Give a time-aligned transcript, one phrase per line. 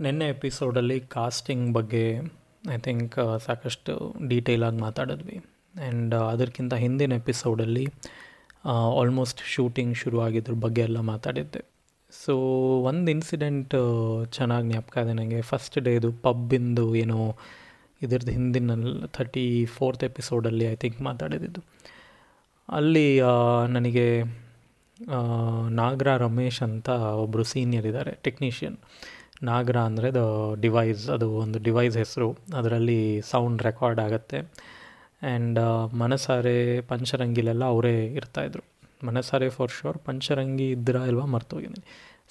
[0.00, 2.20] ನಿನ್ನೆ ಎಪಿಸೋಡಲ್ಲಿ ಕಾಸ್ಟಿಂಗ್ ಬಗ್ಗೆ
[2.70, 5.44] ಐ ಥಿಂಕ್ ಸಾಕಷ್ಟು ಡೀಟೇಲಾಗಿ ಮಾತಾಡಿದ್ವಿ.
[5.80, 7.86] ಆ್ಯಂಡ್ ಅದಕ್ಕಿಂತ ಹಿಂದಿನ ಎಪಿಸೋಡಲ್ಲಿ
[8.64, 11.64] ಆಲ್ಮೋಸ್ಟ್ ಶೂಟಿಂಗ್ ಶುರು ಆಗಿದ್ರ ಬಗ್ಗೆ ಎಲ್ಲ ಮಾತಾಡಿದ್ದೆ.
[12.24, 12.32] ಸೊ
[12.80, 13.74] ಒಂದು ಇನ್ಸಿಡೆಂಟ್
[14.32, 17.36] ಚೆನ್ನಾಗಿ ಜ್ಞಾಪಕ ಇದೆ ನನಗೆ ಫಸ್ಟ್ ಡೇದು ಪಬ್ಬಿಂದು ಏನೋ
[18.02, 18.70] ಇದ್ರದ್ದು ಹಿಂದಿನ
[19.06, 21.62] ಥರ್ಟಿ ಫೋರ್ತ್ ಎಪಿಸೋಡಲ್ಲಿ ಐ ಥಿಂಕ್ ಮಾತಾಡಿದ್ದು
[22.68, 23.20] ಅಲ್ಲಿ
[23.68, 24.24] ನನಗೆ
[25.70, 28.76] ನಾಗರ ರಮೇಶ್ ಅಂತ ಒಬ್ಬರು ಸೀನಿಯರ್ ಇದ್ದಾರೆ ಟೆಕ್ನಿಷಿಯನ್
[29.42, 30.24] ನಾಗರ ಅಂದರೆ ಅದು
[30.60, 32.28] ಡಿವೈಸ್ ಅದು ಒಂದು ಡಿವೈಸ್ ಹೆಸರು.
[32.58, 34.38] ಅದರಲ್ಲಿ ಸೌಂಡ್ ರೆಕಾರ್ಡ್ ಆಗುತ್ತೆ.
[35.22, 35.58] ಆ್ಯಂಡ್
[36.02, 38.64] ಮನಸಾರೆ, ಪಂಚರಂಗಿಲೆಲ್ಲ ಅವರೇ ಇರ್ತಾಯಿದ್ರು
[39.06, 41.86] ಮನಸಾರೆ ಫಾರ್ ಶೋರ್ ಪಂಚರಂಗಿ ಇದ್ದರಾ ಇಲ್ವಾ ಮರ್ತೋಗಿದ್ದೀನಿ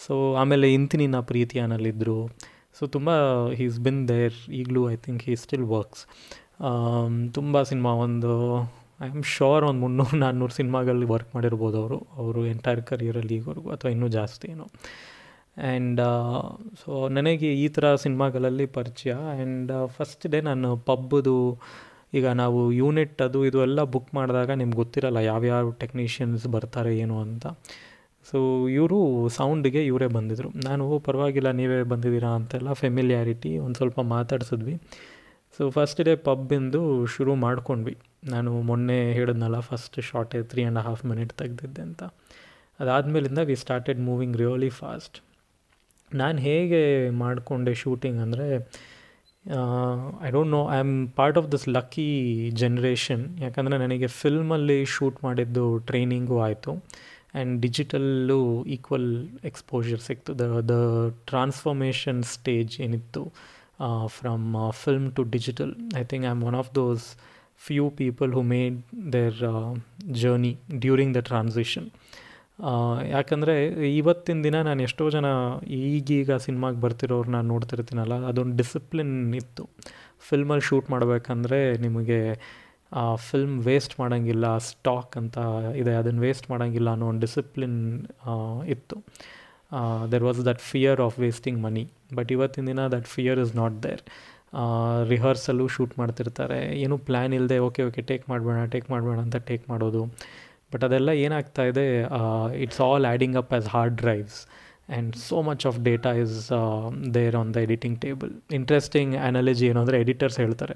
[0.06, 2.18] ಸೊ ಆಮೇಲೆ ಇಂತಿನಿ ನಾ ಪ್ರೀತಿಯಾನಲ್ಲಿದ್ದರು
[2.80, 3.10] ಸೊ ತುಂಬ
[3.60, 6.04] ಹೀಸ್ ಬಿನ್ ದೇರ್ ಈಗಲೂ I think he still works
[7.34, 8.34] ತುಂಬ ಸಿನಿಮಾ ಒಂದು
[9.06, 11.98] ಐ ಆಮ್ ಶೋರ್ ಒಂದು ಮುನ್ನೂರು ನಾನ್ನೂರು ಸಿನಿಮಾಗಳಲ್ಲಿ ವರ್ಕ್ ಮಾಡಿರ್ಬೋದು ಅವರು.
[12.22, 14.66] ಅವರು ಎಂಟೈರ್ ಕರಿಯರಲ್ಲಿ ಈಗವರೆಗೂ, ಅಥವಾ ಇನ್ನೂ ಜಾಸ್ತಿ ಏನೋ.
[15.58, 16.02] ಆ್ಯಂಡ್
[16.82, 19.12] ಸೊ ನನಗೆ ಈ ಥರ ಸಿನಿಮಾಗಳಲ್ಲಿ ಪರಿಚಯ.
[19.12, 21.36] ಆ್ಯಂಡ್ ಫಸ್ಟ್ ಡೇ ನಾನು ಪಬ್ಬದು
[22.14, 27.48] ಈಗ ನಾವು ಯೂನಿಟ್ ಅದು ಇದು ಎಲ್ಲ ಬುಕ್ ಮಾಡಿದಾಗ ನಿಮ್ಗೆ ಗೊತ್ತಿರಲ್ಲ ಯಾವ್ಯಾವ ಟೆಕ್ನಿಷಿಯನ್ಸ್ ಬರ್ತಾರೆ ಏನು ಅಂತ.
[28.32, 32.30] ಸೊ ಇವರು ಸೌಂಡಿಗೆ ಇವರೇ ಬಂದಿದ್ದರು ನಾನು ಪರವಾಗಿಲ್ಲ, ನೀವೇ ಬಂದಿದ್ದೀರಾ?
[32.36, 34.76] ಅಂತೆಲ್ಲ ಫೆಮಿಲಿಯಾರಿಟಿ ಒಂದು ಸ್ವಲ್ಪ ಮಾತಾಡ್ಸಿದ್ವಿ.
[35.60, 37.96] ಸೊ ಫಸ್ಟ್ ಡೇ ಪಬ್ಬಿಂದು ಶುರು ಮಾಡ್ಕೊಂಡ್ವಿ.
[38.24, 42.04] ನಾನು ಮೊನ್ನೆ ಹೇಳಿದ್ನಲ್ಲ ಫಸ್ಟ್ ಶಾರ್ಟೇ ತ್ರೀ ಆ್ಯಂಡ್ ಹಾಫ್ ಮಿನಿಟ್ ತೆಗೆದಿದ್ದೆ ಅಂತ.
[42.80, 45.18] ಅದಾದಮೇಲಿಂದ we started moving really fast
[46.12, 48.48] ನಾನು ಹೇಗೆ ಮಾಡಿಕೊಂಡೆ ಶೂಟಿಂಗ್ ಅಂದರೆ
[50.28, 52.08] I don't know I am part of this lucky
[52.54, 56.72] generation ಯಾಕಂದರೆ ನನಗೆ ಫಿಲ್ಮಲ್ಲಿ ಶೂಟ್ ಮಾಡಿದ್ದು ಟ್ರೈನಿಂಗು ಆಯಿತು.
[57.36, 59.10] ಆ್ಯಂಡ್ ಡಿಜಿಟಲ್ಲು ಈಕ್ವಲ್
[59.44, 60.40] ಎಕ್ಸ್ಪೋಜರ್ ಸಿಕ್ತು.
[60.40, 60.76] ದ ದ
[61.26, 63.24] ಟ್ರಾನ್ಸ್ಫಾರ್ಮೇಷನ್ ಸ್ಟೇಜ್ ಏನಿತ್ತು
[64.08, 67.04] from film to digital I think I am one of those
[67.58, 68.78] few people who made
[69.14, 69.38] their
[70.12, 71.88] journey during the transition
[73.14, 73.56] ಯಾಕಂದರೆ
[74.00, 75.28] ಇವತ್ತಿನ ದಿನ ನಾನು ಎಷ್ಟೋ ಜನ
[75.80, 79.64] ಈಗೀಗ ಸಿನಿಮಾಗೆ ಬರ್ತಿರೋರು ನೋಡ್ತಿರ್ತೀನಲ್ಲ, ಅದೊಂದು ಡಿಸಿಪ್ಲಿನ್ ಇತ್ತು.
[80.30, 82.20] ಫಿಲ್ಮಲ್ಲಿ ಶೂಟ್ ಮಾಡಬೇಕಂದ್ರೆ ನಿಮಗೆ,
[83.00, 85.38] ಆ ಫಿಲ್ಮ್ ವೇಸ್ಟ್ ಮಾಡೋಂಗಿಲ್ಲ ಸ್ಟಾಕ್ ಅಂತ
[85.82, 87.78] ಇದೆ ಅದನ್ನು ವೇಸ್ಟ್ ಮಾಡೋಂಗಿಲ್ಲ ಅನ್ನೋ ಒಂದು ಡಿಸಿಪ್ಲಿನ್
[88.76, 88.98] ಇತ್ತು.
[90.12, 91.86] There was that fear of wasting money
[92.18, 94.04] but ಇವತ್ತಿನ ದಿನ that fear is not there
[95.10, 96.60] rehearsal shoot ಮಾಡ್ತಿರ್ತಾರೆ.
[96.84, 100.04] ಏನೂ ಪ್ಲ್ಯಾನ್ ಇಲ್ಲದೆ ಓಕೆ ಓಕೆ ಟೇಕ್ ಮಾಡಬೇಡ ಟೇಕ್ ಮಾಡಬೇಡ ಅಂತ ಟೇಕ್ ಮಾಡೋದು.
[100.72, 101.86] ಬಟ್ ಅದೆಲ್ಲ ಏನಾಗ್ತಾ ಇದೆ
[102.56, 104.40] it's all adding up as hard drives
[104.90, 106.36] and so much of data is
[107.18, 110.76] there on the editing table interesting analogy ಏನು ಅಂದರೆ ಎಡಿಟರ್ಸ್ ಹೇಳ್ತಾರೆ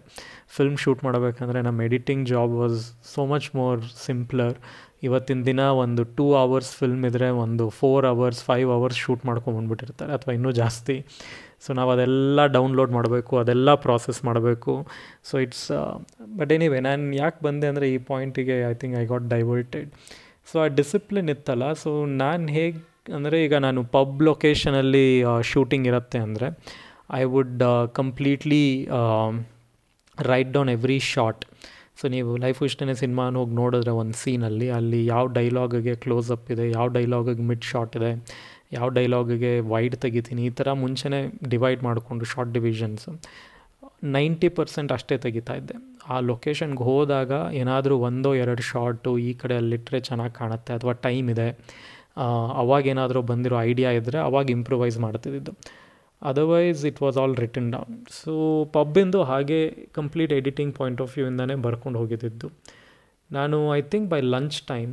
[0.58, 2.80] ಫಿಲ್ಮ್ ಶೂಟ್ ಮಾಡಬೇಕಂದ್ರೆ ನಮ್ಮ editing job was
[3.14, 4.56] so much more simpler
[5.04, 10.34] ಇವತ್ತಿನ ದಿನ ಒಂದು ಟೂ ಅವರ್ಸ್ ಫಿಲ್ಮ್ ಇದ್ದರೆ ಒಂದು four hours five hours shoot ಮಾಡ್ಕೊಂಬಂದ್ಬಿಟ್ಟಿರ್ತಾರೆ ಅಥವಾ
[10.34, 10.96] ಇನ್ನೂ ಜಾಸ್ತಿ.
[11.66, 14.74] ಸೊ ನಾವು ಅದೆಲ್ಲ ಡೌನ್ಲೋಡ್ ಮಾಡಬೇಕು, ಅದೆಲ್ಲ ಪ್ರಾಸೆಸ್ ಮಾಡಬೇಕು.
[15.24, 15.66] ಸೊ ಇಟ್ಸ್
[16.38, 19.90] ಬಟ್ ಎನಿವೆ ನಾನು ಯಾಕೆ ಬಂದೆ ಅಂದರೆ ಈ ಪಾಯಿಂಟಿಗೆ I think I got diverted
[20.48, 22.80] so ಆ ಡಿಸಿಪ್ಲಿನ್ ಇತ್ತಲ್ಲ ಸೊ ನಾನು ಹೇಗೆ
[23.18, 25.06] ಅಂದರೆ ಈಗ ನಾನು ಪಬ್ ಲೊಕೇಶನಲ್ಲಿ
[25.52, 26.50] ಶೂಟಿಂಗ್ ಇರುತ್ತೆ ಅಂದರೆ
[27.20, 27.64] I would
[28.00, 28.64] completely
[30.18, 31.44] write down every shot
[32.00, 36.66] so ನೀವು ಲೈಫ್ ಇಷ್ಟನೇ ಸಿನಿಮಾನ ಹೋಗಿ ನೋಡಿದ್ರೆ ಒಂದು ಸೀನಲ್ಲಿ ಅಲ್ಲಿ ಯಾವ ಡೈಲಾಗಿಗೆ ಕ್ಲೋಸ್ ಅಪ್ ಇದೆ,
[36.78, 38.12] ಯಾವ ಡೈಲಾಗಿಗೆ ಮಿಡ್ ಶಾಟ್ ಇದೆ,
[38.78, 41.20] ಯಾವ ಡೈಲಾಗಿಗೆ ವೈಡ್ ತೆಗಿತೀನಿ, ಈ ಥರ ಮುಂಚೆನೇ
[41.54, 43.06] ಡಿವೈಡ್ ಮಾಡಿಕೊಂಡು ಶಾರ್ಟ್ ಡಿವಿಷನ್ಸ್
[44.16, 45.76] ನೈಂಟಿ ಪರ್ಸೆಂಟ್ ಅಷ್ಟೇ ತೆಗಿತಾ ಇದ್ದೆ.
[46.14, 51.48] ಆ ಲೊಕೇಶನ್ಗೆ ಹೋದಾಗ ಏನಾದರೂ ಒಂದೋ ಎರಡು ಶಾರ್ಟು ಈ ಕಡೆ ಅಲ್ಲಿಟ್ಟರೆ ಚೆನ್ನಾಗಿ ಕಾಣುತ್ತೆ, ಅಥವಾ ಟೈಮ್ ಇದೆ
[52.64, 55.54] ಅವಾಗೇನಾದರೂ ಬಂದಿರೋ ಐಡಿಯಾ ಇದ್ದರೆ ಅವಾಗ improvise ಮಾಡ್ತಿದ್ದಿದ್ದು.
[56.22, 62.00] Otherwise it was all written down so ಪಬ್ಬಿಂದು ಹಾಗೆ ಕಂಪ್ಲೀಟ್ ಎಡಿಟಿಂಗ್ ಪಾಯಿಂಟ್ ಆಫ್ ವ್ಯೂಯಿಂದನೇ ಬರ್ಕೊಂಡು
[62.00, 62.50] ಹೋಗಿದ್ದಿದ್ದು.
[63.32, 64.92] ನಾನು I think by lunch time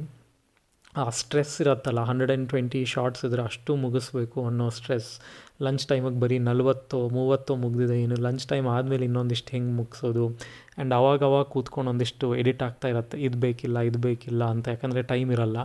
[0.94, 5.20] ಆ ಸ್ಟ್ರೆಸ್ ಇರತ್ತಲ್ಲ ಹಂಡ್ರೆಡ್ ಆ್ಯಂಡ್ ಟ್ವೆಂಟಿ ಶಾರ್ಟ್ಸ್ ಇದ್ದರೆ ಅಷ್ಟು ಮುಗಿಸ್ಬೇಕು ಅನ್ನೋ ಸ್ಟ್ರೆಸ್
[5.62, 8.02] ಲಂಚ್ ಟೈಮಿಗೆ ಬರೀ ನಲ್ವತ್ತು, ಮೂವತ್ತೋ ಮುಗಿದಿದೆ.
[8.02, 10.24] ಏನು ಲಂಚ್ ಟೈಮ್ ಆದಮೇಲೆ ಇನ್ನೊಂದಿಷ್ಟು ಹೆಂಗೆ ಮುಗಿಸೋದು?
[10.28, 13.22] ಆ್ಯಂಡ್ ಅವಾಗ ಅವಾಗ ಕೂತ್ಕೊಂಡು ಒಂದಿಷ್ಟು ಎಡಿಟ್ ಆಗ್ತಾ ಇರತ್ತೆ.
[13.22, 14.68] ಇದು ಬೇಕಿಲ್ಲ ಇದು ಬೇಕಿಲ್ಲ ಅಂತ.
[14.68, 15.58] ಯಾಕಂದರೆ ಟೈಮ್ ಇರಲ್ಲ.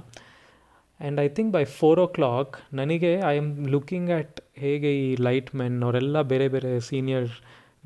[1.03, 5.78] And I think by four o'clock ನನಗೆ ಐ ಆಮ್ ಲುಕಿಂಗ್ ಆ್ಯಟ್ ಹೇಗೆ ಈ ಲೈಟ್ ಮೆನ್
[5.88, 7.28] ಅವರೆಲ್ಲ ಬೇರೆ ಬೇರೆ ಸೀನಿಯರ್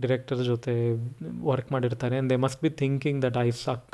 [0.04, 0.74] ಡಿರೆಕ್ಟರ್ ಜೊತೆ
[1.50, 2.16] ವರ್ಕ್ ಮಾಡಿರ್ತಾರೆ.
[2.16, 3.94] And they must be thinking that I suck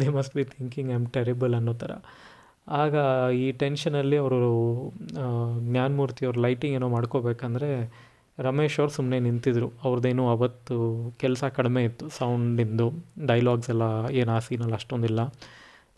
[0.00, 1.92] they must be thinking I am terrible ಅನ್ನೋ ಥರ.
[2.82, 2.94] ಆಗ
[3.44, 4.50] ಈ ಟೆನ್ಷನಲ್ಲಿ ಅವರು
[5.70, 7.70] ಜ್ಞಾನಮೂರ್ತಿ ಅವ್ರ ಲೈಟಿಂಗ್ ಏನೋ ಮಾಡ್ಕೋಬೇಕಂದ್ರೆ
[8.46, 9.68] ರಮೇಶ್ ಅವ್ರು ಸುಮ್ಮನೆ ನಿಂತಿದ್ರು.
[9.86, 10.76] ಅವ್ರದ್ದೇನು ಅವತ್ತು
[11.22, 12.86] ಕೆಲಸ ಕಡಿಮೆ ಇತ್ತು ಸೌಂಡಿಂದು
[13.30, 13.86] ಡೈಲಾಗ್ಸ್ ಎಲ್ಲ
[14.20, 15.20] ಏನು ಆ ಸೀನಲ್ಲಿ ಅಷ್ಟೊಂದಿಲ್ಲ.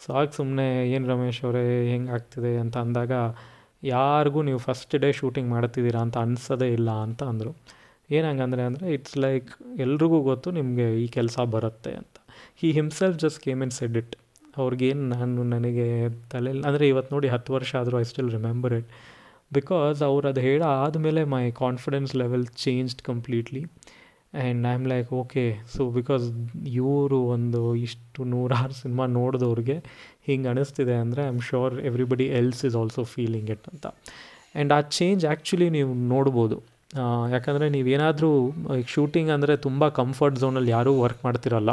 [0.02, 1.62] ಸೊ ಆಗ ಸುಮ್ಮನೆ ಏನು ರಮೇಶ್ ಅವರೇ,
[1.92, 2.52] ಹೆಂಗೆ ಆಗ್ತಿದೆ?
[2.62, 3.12] ಅಂತ ಅಂದಾಗ,
[3.82, 7.52] ಯಾರಿಗೂ ನೀವು ಫಸ್ಟ್ ಡೇ ಶೂಟಿಂಗ್ ಮಾಡ್ತಿದ್ದೀರಾ ಅಂತ ಅನಿಸೋದೇ ಇಲ್ಲ ಅಂತ ಅಂದರು.
[8.10, 9.50] ಏನು ಹಂಗಂದರೆ ಅಂದರೆ ಇಟ್ಸ್ ಲೈಕ್
[9.84, 12.16] ಎಲ್ರಿಗೂ ಗೊತ್ತು ನಿಮಗೆ ಈ ಕೆಲಸ ಬರುತ್ತೆ ಅಂತ.
[12.60, 14.14] He himself just came in said it
[14.56, 15.88] ಅವ್ರಿಗೇನು ನಾನು, ನನಗೆ
[16.30, 18.90] ತಲೆಯಲ್ಲಿ ಅಂದರೆ ಇವತ್ತು ನೋಡಿ ಹತ್ತು ವರ್ಷ ಆದರೂ I still remember it
[19.52, 23.62] because ಅವ್ರು ಅದು ಹೇಳಾದ ಮೇಲೆ my confidence level changed completely
[24.40, 25.44] and I am like okay
[25.74, 26.24] so because
[26.80, 29.76] ಇವರು ಒಂದು ಇಷ್ಟು ನೂರಾರು ಸಿನಿಮಾ ನೋಡಿದವ್ರಿಗೆ
[30.28, 33.86] ಹಿಂಗೆ ಅನಿಸ್ತಿದೆ ಅಂದರೆ I am sure everybody else is also feeling it ಅಂತ.
[34.54, 36.58] ಆ್ಯಂಡ್ ಆ ಚೇಂಜ್ ಆ್ಯಕ್ಚುಲಿ ನೀವು ನೋಡ್ಬೋದು.
[37.34, 38.30] ಯಾಕಂದರೆ ನೀವೇನಾದರೂ
[38.78, 41.72] ಈಗ ಶೂಟಿಂಗ್ ಅಂದರೆ ತುಂಬ ಕಂಫರ್ಟ್ ಝೋನಲ್ಲಿ ಯಾರೂ ವರ್ಕ್ ಮಾಡ್ತಿರಲ್ಲ.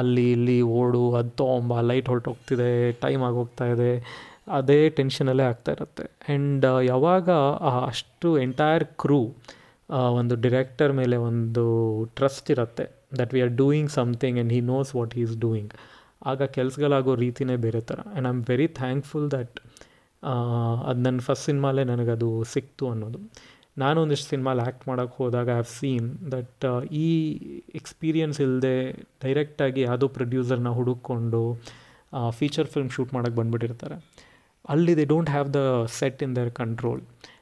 [0.00, 2.70] ಅಲ್ಲಿ ಇಲ್ಲಿ ಓಡು, ಅದು ತೊಗೊಂಬ ಲೈಟ್ ಹೊರಟೋಗ್ತಿದೆ
[3.04, 3.92] ಟೈಮ್ ಆಗೋಗ್ತಾ ಇದೆ,
[4.58, 6.04] ಅದೇ ಟೆನ್ಷನಲ್ಲೇ ಆಗ್ತಾ ಇರುತ್ತೆ.
[6.26, 7.28] ಆ್ಯಂಡ್ ಯಾವಾಗ
[7.92, 9.20] ಅಷ್ಟು ಎಂಟೈರ್ ಕ್ರೂ
[9.90, 11.64] ಒಂದು ಡಿರೆಕ್ಟರ್ ಮೇಲೆ ಒಂದು
[12.16, 12.84] ಟ್ರಸ್ಟ್ ಇರುತ್ತೆ
[13.18, 15.72] that we are doing something and he knows what is doing
[16.26, 19.58] ಆಗ ಕೆಲಸಗಳಾಗೋ ರೀತಿಯೇ ಬೇರೆ ಥರ and I am very thankful that
[20.86, 23.18] ಅದು ನನ್ನ ಫಸ್ಟ್ ಸಿನಿಮಾಲೇ ನನಗದು ಸಿಕ್ತು ಅನ್ನೋದು.
[23.78, 27.08] ನಾನು ಒಂದಿಷ್ಟು ಸಿನಿಮಾಲಿ ಆ್ಯಕ್ಟ್ ಮಾಡೋಕ್ಕೆ ಹೋದಾಗ ಐ ಹ್ಯಾವ್ ಸೀನ್ ದಟ್ ಈ
[27.74, 28.92] ಎಕ್ಸ್ಪೀರಿಯನ್ಸ್ ಇಲ್ಲದೆ
[29.22, 31.42] ಡೈರೆಕ್ಟಾಗಿ ಯಾವುದೋ ಪ್ರೊಡ್ಯೂಸರ್ನ ಹುಡುಕೊಂಡು
[32.30, 33.96] ಫೀಚರ್ ಫಿಲ್ಮ್ ಶೂಟ್ ಮಾಡೋಕ್ಕೆ ಬಂದುಬಿಟ್ಟಿರ್ತಾರೆ.
[34.68, 35.60] ಅಲ್ಲಿ they don't have the
[35.98, 37.00] set in their control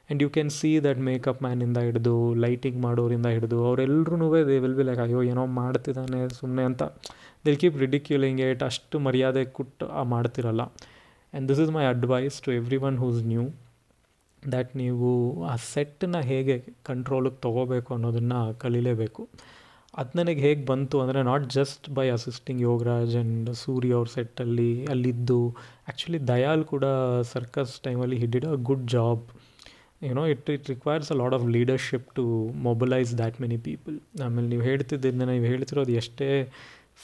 [0.09, 2.13] and you can see that makeup ಮ್ಯಾನಿಂದ ಹಿಡಿದು
[2.43, 6.83] ಲೈಟಿಂಗ್ ಮಾಡೋರಿಂದ ಹಿಡಿದು ಅವರೆಲ್ಲರೂ ದೇ ವಿಲ್ ಬಿ ಲೈಕ್ ಅಯ್ಯೋ, ಏನೋ ಮಾಡ್ತಿದ್ದಾನೆ ಸುಮ್ಮನೆ ಅಂತ.
[7.45, 10.61] ದಿಲ್ ಕೀಪ್ ರಿಡಿಕ್ಯುಲಿಂಗ್ ಏಟ್ ಅಷ್ಟು ಮರ್ಯಾದೆ ಕೊಟ್ಟು ಮಾಡ್ತಿರಲ್ಲ.
[10.67, 12.51] And this is my advice to
[12.89, 13.45] everyone who's new
[14.43, 15.09] that ನೀವು
[15.51, 16.57] ಆ ಸೆಟ್ಟನ್ನ ಹೇಗೆ
[16.89, 19.21] ಕಂಟ್ರೋಲಿಗೆ ತೊಗೋಬೇಕು ಅನ್ನೋದನ್ನು ಕಲೀಲೇಬೇಕು.
[19.93, 25.39] ಅದು ನನಗೆ ಹೇಗೆ ಬಂತು ಅಂದರೆ not just by assisting Yogaraj and Surya ಅವ್ರ ಸೆಟ್ಟಲ್ಲಿ ಅಲ್ಲಿದ್ದು
[25.85, 26.85] ಆ್ಯಕ್ಚುಲಿ ದಯಾಲ್ ಕೂಡ
[27.33, 29.23] ಸರ್ಕಸ್ ಟೈಮಲ್ಲಿ he did good job
[30.01, 32.23] you know it it requires a lot of leadership to
[32.67, 33.95] mobilise that many people
[34.25, 36.29] ಆಮೇಲೆ ನೀವು ಹೇಳ್ತಿದ್ದರಿಂದ ನೀವು ಹೇಳ್ತಿರೋದು ಎಷ್ಟೇ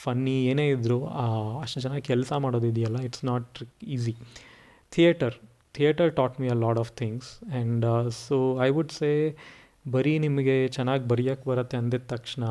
[0.04, 0.98] ಫನ್ನಿ ಏನೇ ಇದ್ದರೂ
[1.64, 3.58] ಅಷ್ಟು ಜನ ಕೆಲಸ ಮಾಡೋದಿದೆಯಲ್ಲ it's not
[3.96, 4.14] easy
[4.92, 5.36] theatre
[5.76, 7.84] theatre taught me a lot of things and
[8.24, 8.36] so
[8.66, 9.10] I would say
[9.94, 12.44] ಬರೀ ನಿಮಗೆ ಚೆನ್ನಾಗಿ ಬರೆಯೋಕ್ಕೆ ಬರುತ್ತೆ ಅಂದಿದ್ದ ತಕ್ಷಣ,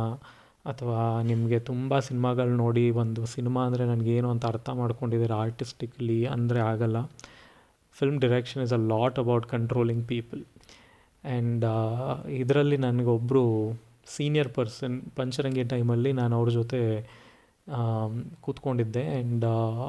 [0.66, 1.00] ಅಥವಾ
[1.30, 6.98] ನಿಮಗೆ ತುಂಬ ಸಿನಿಮಾಗಳು ನೋಡಿ ಒಂದು ಸಿನಿಮಾ ಅಂದರೆ ನನಗೇನು ಅಂತ ಅರ್ಥ ಮಾಡ್ಕೊಂಡಿದ್ದೀರ ಆರ್ಟಿಸ್ಟಿಕ್ಲಿ ಅಂದರೆ ಆಗಲ್ಲ.
[8.00, 10.42] Film direction is a lot about controlling people
[11.24, 11.66] and
[12.42, 13.44] ಇದರಲ್ಲಿ ನನಗೊಬ್ಬರು
[14.16, 16.80] ಸೀನಿಯರ್ ಪರ್ಸನ್ ಪಂಚರಂಗಿ ಟೈಮಲ್ಲಿ ನಾನು ಅವ್ರ ಜೊತೆ
[18.46, 19.04] ಕೂತ್ಕೊಂಡಿದ್ದೆ.
[19.16, 19.46] ಆ್ಯಂಡ್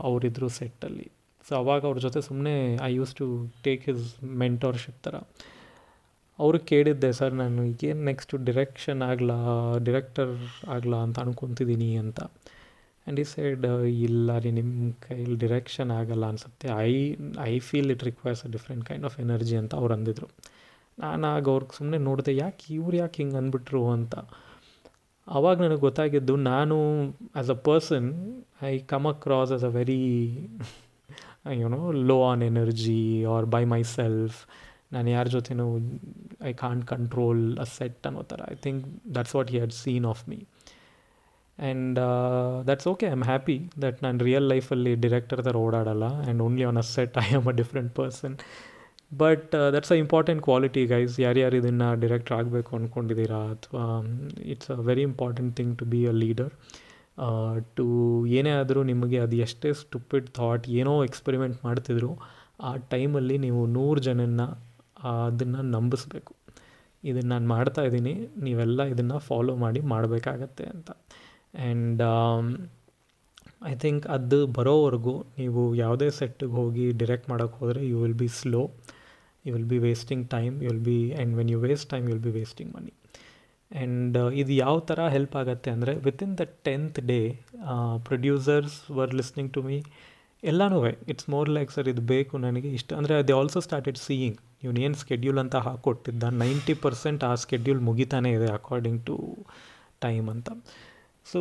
[0.09, 1.07] ಅವರಿದ್ದರು ಸೆಟ್ಟಲ್ಲಿ
[1.47, 2.55] ಸೊ ಅವಾಗ ಅವ್ರ ಜೊತೆ ಸುಮ್ಮನೆ
[2.89, 3.27] I use to
[3.65, 4.05] take his
[4.43, 5.15] mentorship ಥರ.
[6.39, 9.39] ಅವರು ಕೇಳಿದ್ದೆ, ಸರ್, ನಾನು ಏನು ನೆಕ್ಸ್ಟು ಡಿರೆಕ್ಷನ್ ಆಗಲಾ
[9.89, 10.33] ಡಿರೆಕ್ಟರ್
[10.77, 12.21] ಆಗಲಾ ಅಂತ ಅನ್ಕೊತಿದ್ದೀನಿ ಅಂತ.
[13.05, 13.65] ಆ್ಯಂಡ್ ಈ ಸೈಡ್
[14.07, 16.69] ಇಲ್ಲ ರೀ ನಿಮ್ಮ ಕೈಲಿ ಡಿರೆಕ್ಷನ್ ಆಗಲ್ಲ ಅನಿಸುತ್ತೆ.
[16.89, 16.93] I
[17.51, 20.29] I feel it requires a different kind of energy ಅಂತ ಅವ್ರು ಅಂದಿದ್ರು.
[20.99, 24.15] ನಾನು ಆಗ ಅವ್ರಿಗೆ ಸುಮ್ಮನೆ ನೋಡಿದೆ, ಯಾಕೆ ಇವ್ರು ಯಾಕೆ ಹಿಂಗೆ ಅಂದ್ಬಿಟ್ರು ಅಂತ.
[25.27, 26.77] ಆವಾಗ ನನಗೆ ಗೊತ್ತಾಗಿದ್ದು ನಾನು
[27.37, 28.09] as a person
[28.71, 30.03] I come across as a very
[31.63, 31.81] you know
[32.11, 33.01] low on energy
[33.35, 33.63] or by
[33.97, 34.39] myself
[34.95, 35.67] ನಾನು ಯಾರ ಜೊತೆನೂ
[36.51, 38.41] I can't control a set ಅನ್ನೋ ಥರ.
[38.55, 38.83] I think
[39.17, 40.39] that's what he had seen of me
[41.59, 41.99] and
[42.69, 46.07] that's okay I am happy that ನಾನು real ಲೈಫಲ್ಲಿ director ಥರ ಓಡಾಡಲ್ಲ.
[46.23, 48.35] And only on a set I am a different person
[49.23, 53.85] but that's a important quality guys ಯಾರ್ಯಾರು ಇದನ್ನು director ಆಗಬೇಕು ಅಂದ್ಕೊಂಡಿದ್ದೀರಾ ಅಥವಾ
[54.53, 56.55] it's a very important thing to be a leader
[57.79, 57.85] to
[58.39, 62.11] ಏನೇ ಆದರೂ ನಿಮಗೆ ಅದು ಎಷ್ಟೇ ಸ್ಟುಪಿಡ್ ಥಾಟ್ ಏನೋ ಎಕ್ಸ್ಪೆರಿಮೆಂಟ್ ಮಾಡ್ತಿದ್ರು,
[62.69, 64.43] ಆ ಟೈಮಲ್ಲಿ ನೀವು ನೂರು ಜನನ್ನ
[65.11, 66.33] ಅದನ್ನು ನಂಬಿಸ್ಬೇಕು.
[67.05, 68.15] ಇದನ್ನು ನಾನು ಮಾಡ್ತಾ ಇದ್ದೀನಿ.
[68.47, 70.91] ನೀವೆಲ್ಲ ಇದನ್ನು ಫಾಲೋ ಮಾಡಿ ಮಾಡಬೇಕಾಗತ್ತೆ ಅಂತ.
[71.55, 72.03] ಆ್ಯಂಡ್
[73.67, 78.63] ಐ ಥಿಂಕ್ ಅದು ಬರೋವರೆಗೂ ನೀವು ಯಾವುದೇ ಸೆಟ್ಟಿಗೆ ಹೋಗಿ ಡಿರೆಕ್ಟ್ ಮಾಡೋಕ್ಕೆ ಹೋದರೆ you will be slow
[79.45, 82.25] you will be wasting time you will be and when you waste time you will
[82.29, 82.93] be wasting money
[83.71, 87.21] and ಇದು ಯಾವ ಥರ ಹೆಲ್ಪ್ ಆಗುತ್ತೆ ಅಂದರೆ within the tenth day
[88.09, 89.79] producers were listening to me
[90.43, 90.79] ಎಲ್ಲನೂ
[91.13, 92.91] it's more like sir ಇದು ಬೇಕು ನನಗೆ ಇಷ್ಟ.
[92.93, 98.31] ಅಂದರೆ ಅದು ಆಲ್ಸೋ ಸ್ಟಾರ್ಟೆಡ್ ಸೀಯಿಂಗ್ ಇವ್ನು ಏನು ಸ್ಕೆಡ್ಯೂಲ್ ಅಂತ ಹಾಕ್ಕೊಟ್ಟಿದ್ದ ನೈಂಟಿ ಪರ್ಸೆಂಟ್ ಆ ಸ್ಕೆಡ್ಯೂಲ್ ಮುಗಿತಾನೇ
[98.39, 99.17] ಇದೆ ಅಕಾರ್ಡಿಂಗ್ ಟು
[100.01, 100.49] ಟೈಮ್ ಅಂತ.
[101.33, 101.41] So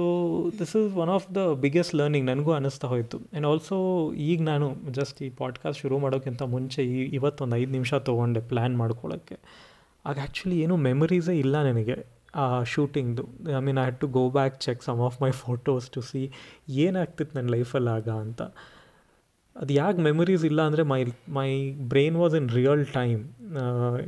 [0.59, 3.17] this is one of the biggest learning ನನಗೂ ಅನ್ನಿಸ್ತಾ ಹೋಯಿತು.
[3.17, 3.75] ಆ್ಯಂಡ್ ಆಲ್ಸೋ
[4.13, 9.37] ಈಗ ನಾನು ಜಸ್ಟ್ ಈ ಪಾಡ್ಕಾಸ್ಟ್ ಶುರು ಮಾಡೋಕ್ಕಿಂತ ಮುಂಚೆ ಈ ಇವತ್ತೊಂದು ಐದು ನಿಮಿಷ ತೊಗೊಂಡೆ ಪ್ಲ್ಯಾನ್ ಮಾಡ್ಕೊಳ್ಳೋಕ್ಕೆ.
[10.05, 13.23] ಆಗ ಆ್ಯಕ್ಚುಲಿ ಏನೂ ಮೆಮರೀಸೇ ಇಲ್ಲ ನನಗೆ ಆ ಶೂಟಿಂಗ್ದು
[13.57, 16.31] I mean I had to go back check some of my photos to see
[16.69, 18.41] ಏನಾಗ್ತಿತ್ತು ನನ್ನ ಲೈಫಲ್ಲಿ ಆಗ ಅಂತ.
[19.55, 23.19] ಅದು ಯಾಕೆ ಮೆಮರೀಸ್ ಇಲ್ಲ ಅಂದರೆ my my brain was in real time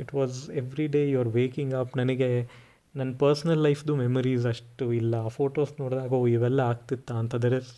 [0.00, 2.30] it was every day you are waking up ನನಗೆ
[2.98, 5.14] ನನ್ನ ಪರ್ಸ್ನಲ್ ಲೈಫ್ದು ಮೆಮರೀಸ್ ಅಷ್ಟು ಇಲ್ಲ.
[5.38, 7.34] ಫೋಟೋಸ್ ನೋಡಿದಾಗ, ಓ, ಇವೆಲ್ಲ ಆಗ್ತಿತ್ತಾ ಅಂತ.
[7.44, 7.72] There is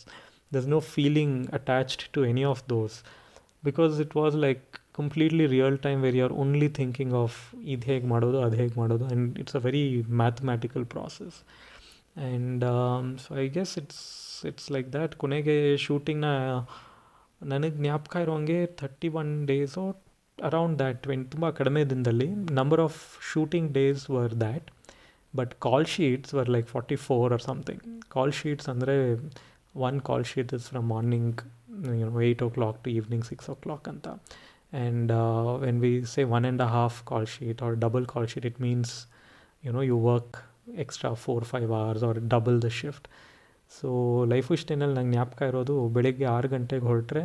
[0.52, 2.96] there is no feeling attached to any of those
[3.68, 4.62] because it was like
[4.98, 7.38] completely real time very or only thinking of
[7.74, 9.04] ಇದು ಹೇಗೆ ಮಾಡೋದು, ಅದು ಹೇಗೆ ಮಾಡೋದು.
[9.08, 9.82] And it's a very
[10.22, 11.36] mathematical process
[12.26, 12.64] and
[13.24, 14.02] so I guess it's
[14.50, 16.28] it's like that ಕೊನೆಗೆ ಶೂಟಿಂಗ್ನ
[17.42, 19.84] ನನಗೆ ಜ್ಞಾಪಕ ಇರೋಂಗೆ thirty one days
[20.38, 22.28] around that twenty ತುಂಬ ಕಡಿಮೆ ದಿನದಲ್ಲಿ
[22.60, 22.98] number of
[23.32, 24.68] shooting days were that
[25.34, 27.82] but call sheets were like forty four or something
[28.16, 28.94] call sheets ಅಂದರೆ
[29.88, 31.40] one call sheet is from morning
[32.26, 34.08] eight o'clock to evening six o'clock ಅಂತ.
[34.72, 35.12] And
[35.64, 38.94] when we say one and a half call sheet or double call sheet it means
[39.64, 40.36] you know you work
[40.84, 43.06] extra four five hours or double the shift
[43.72, 43.88] so
[44.32, 47.22] life ಸ್ಟೈನಲ್ಲಿ ನಂಗೆ ಜ್ಞಾಪಕ ಇರೋದು ಬೆಳಗ್ಗೆ ಆರು ಗಂಟೆಗೆ ಹೊರಟ್ರೆ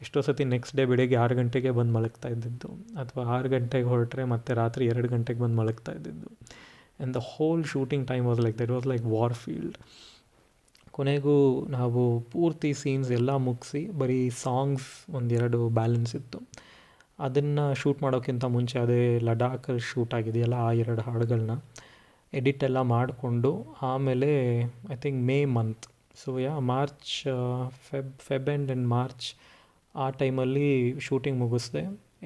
[0.00, 2.68] ಎಷ್ಟೋ ಸತಿ ನೆಕ್ಸ್ಟ್ ಡೇ ಬೆಳಿಗ್ಗೆ ಆರು ಗಂಟೆಗೆ ಬಂದು ಮಲಗ್ತಾ ಇದ್ದಿದ್ದು.
[3.00, 6.28] ಅಥವಾ ಆರು ಗಂಟೆಗೆ ಹೊರಟ್ರೆ ಮತ್ತೆ ರಾತ್ರಿ ಎರಡು ಗಂಟೆಗೆ ಬಂದು ಮಲಗ್ತಾ ಇದ್ದಿದ್ದು.
[7.02, 9.76] And the whole shooting time was like that was like war field
[10.96, 11.36] ಕೊನೆಗೂ
[11.76, 16.38] ನಾವು ಪೂರ್ತಿ ಸೀನ್ಸ್ ಎಲ್ಲ ಮುಗಿಸಿ, ಬರೀ ಸಾಂಗ್ಸ್ ಒಂದೆರಡು ಬ್ಯಾಲೆನ್ಸ್ ಇತ್ತು.
[17.18, 21.54] ಅದನ್ನು ಶೂಟ್ ಮಾಡೋಕ್ಕಿಂತ ಮುಂಚೆ ಅದೇ ಲಡಾಖಲ್ಲಿ ಶೂಟ್ ಆಗಿದೆಯಲ್ಲ ಆ ಎರಡು ಹಾಡುಗಳನ್ನ
[22.32, 23.50] ಎಡಿಟ್ ಎಲ್ಲ ಮಾಡಿಕೊಂಡು
[23.90, 24.30] ಆಮೇಲೆ
[24.94, 25.86] I think May month
[26.22, 27.12] so yeah March
[27.88, 29.26] Feb Feb and and March
[29.94, 30.68] ಆ ಟೈಮಲ್ಲಿ
[31.06, 31.82] ಶೂಟಿಂಗ್ ಮುಗಿಸ್ದೆ.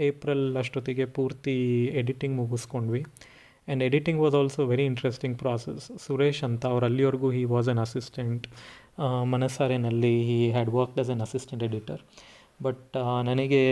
[0.08, 1.56] ಏಪ್ರಿಲ್ ಅಷ್ಟೊತ್ತಿಗೆ ಪೂರ್ತಿ
[2.00, 3.02] editing ಮುಗಿಸ್ಕೊಂಡ್ವಿ.
[3.68, 8.44] And editing was also very interesting process Suresh ಅಂತ ಅವ್ರು ಅಲ್ಲಿವರೆಗೂ he was an assistant
[9.24, 12.02] ಮನಸ್ಸಾರೆನಲ್ಲಿ he had worked as an assistant editor
[12.62, 13.62] but ನನಗೆ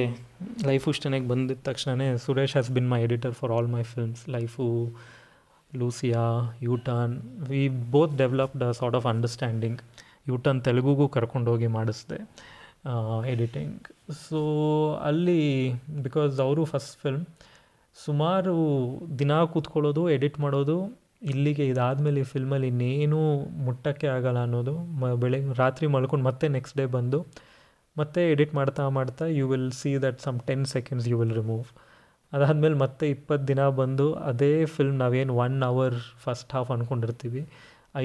[0.65, 4.65] life ಇಷ್ಟನಾಗಿ ಬಂದಿದ್ದ ತಕ್ಷಣವೇ Suresh has been my editor for all my films life
[5.73, 6.25] Lucia
[6.63, 7.15] U Turn
[7.49, 9.81] we both developed sort of understanding
[10.29, 12.19] U Turn ತೆಲುಗುಗೂ ಕರ್ಕೊಂಡೋಗಿ ಮಾಡಿಸಿದೆ
[13.27, 13.81] editing
[14.29, 14.41] so
[15.05, 15.41] ಅಲ್ಲಿ
[16.03, 17.25] because ಅವರು first film
[17.97, 18.55] ಸುಮಾರು
[19.19, 20.77] ದಿನ ಕೂತ್ಕೊಳ್ಳೋದು, ಎಡಿಟ್ ಮಾಡೋದು,
[21.33, 23.21] ಇಲ್ಲಿಗೆ ಇದಾದಮೇಲೆ ಈ ಫಿಲ್ಮಲ್ಲಿ ಇನ್ನೇನೂ
[23.67, 27.19] ಮುಟ್ಟಕ್ಕೆ ಆಗಲ್ಲ ಅನ್ನೋದು ಮ ಬೆಳಗ್ಗೆ ರಾತ್ರಿ ಮಲ್ಕೊಂಡು ಮತ್ತೆ ನೆಕ್ಸ್ಟ್ ಡೇ ಬಂದು
[27.97, 31.67] ಮತ್ತೆ ಎಡಿಟ್ ಮಾಡ್ತಾ ಮಾಡ್ತಾ you will see that some ten seconds you will remove
[32.33, 37.43] ಅದಾದಮೇಲೆ ಮತ್ತೆ ಇಪ್ಪತ್ತು ದಿನ ಬಂದು ಅದೇ ಫಿಲ್ಮ್ ನಾವೇನು ಒನ್ ಅವರ್ ಫಸ್ಟ್ ಹಾಫ್ ಅಂದ್ಕೊಂಡಿರ್ತೀವಿ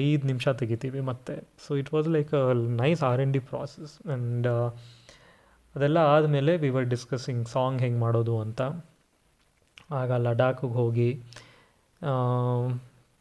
[0.02, 1.34] ಐದು ನಿಮಿಷ ತೆಗಿತೀವಿ ಮತ್ತೆ.
[1.64, 2.44] So it was like a
[2.82, 4.46] nice R N D process and
[5.74, 8.60] ಅದೆಲ್ಲ ಆದಮೇಲೆ ವಿ ವರ್ ಡಿಸ್ಕಸ್ಸಿಂಗ್ ಸಾಂಗ್ ಹೆಂಗೆ ಮಾಡೋದು ಅಂತ.
[9.92, 11.10] ಆಗ ಲಡಾಖಿಗೆ ಹೋಗಿ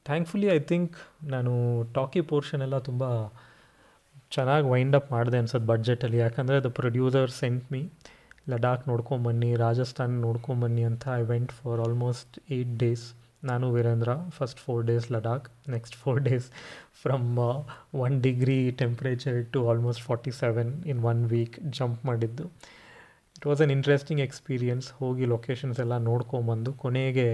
[0.06, 1.52] ಥ್ಯಾಂಕ್ಫುಲಿ ಐ ಥಿಂಕ್ ನಾನು
[1.94, 3.04] ಟಾಕಿ ಪೋರ್ಷನ್ ಎಲ್ಲ ತುಂಬ
[4.32, 7.82] ಚೆನ್ನಾಗಿ ವೈಂಡ್ ಅಪ್ ಮಾಡಿದೆ ಅನ್ಸೋದು ಬಡ್ಜೆಟಲ್ಲಿ ಯಾಕಂದರೆ the producer sent me
[8.50, 14.86] Ladakh ನೋಡ್ಕೊಂಬನ್ನಿ Rajasthan ನೋಡ್ಕೊಂಬನ್ನಿ ಅಂತ I went for almost eight days ನಾನು Virendra first four
[14.86, 16.48] days Ladakh next four days
[17.02, 17.28] from
[18.06, 22.46] one degree temperature to almost forty seven in one week jump ಮಾಡಿದ್ದು.
[23.40, 27.28] It was an interesting experience ಹೋಗಿ locations ಎಲ್ಲ ನೋಡ್ಕೊಂಬಂದು, ಕೊನೆಗೆ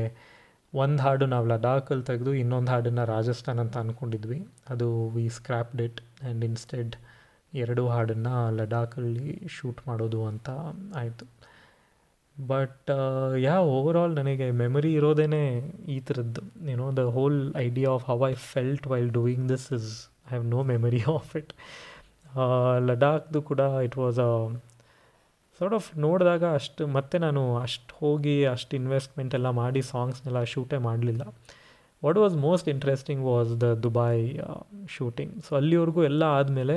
[0.73, 4.37] ಒಂದು ಹಾಡು ನಾವು ಲಡಾಖಲ್ಲಿ ತೆಗೆದು ಇನ್ನೊಂದು ಹಾಡನ್ನು ರಾಜಸ್ಥಾನ್ ಅಂತ ಅಂದ್ಕೊಂಡಿದ್ವಿ
[4.73, 6.95] ಅದು we scrap it and instead
[7.53, 10.47] ಎರಡು ಹಾಡನ್ನು ಲಡಾಖಲ್ಲಿ ಶೂಟ್ ಮಾಡೋದು ಅಂತ
[11.01, 11.25] ಆಯಿತು.
[12.35, 12.91] ಬಟ್
[13.45, 15.27] ಯಾ ಓವರ್ ಆಲ್ ನನಗೆ ಮೆಮೊರಿ ಇರೋದೇ
[15.95, 16.43] ಈ ಥರದ್ದು.
[16.75, 19.89] ಏನೋ the whole idea of how I felt while doing this is
[20.27, 21.53] I have no memory of it
[22.91, 24.31] ಲಡಾಖ್ದು ಕೂಡ it was a
[25.59, 31.23] sort of ನೋಡಿದಾಗ ಅಷ್ಟು, ಮತ್ತೆ ನಾನು ಅಷ್ಟು ಹೋಗಿ ಅಷ್ಟು ಇನ್ವೆಸ್ಟ್ಮೆಂಟ್ ಎಲ್ಲ ಮಾಡಿ ಸಾಂಗ್ಸ್ನೆಲ್ಲ ಶೂಟೇ ಮಾಡಲಿಲ್ಲ.
[32.03, 34.25] What was most interesting was the Dubai
[34.95, 36.75] shooting so ಅಲ್ಲಿವರೆಗೂ ಎಲ್ಲ ಆದಮೇಲೆ